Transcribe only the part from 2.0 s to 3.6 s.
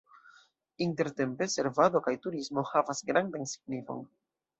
kaj turismo havas grandan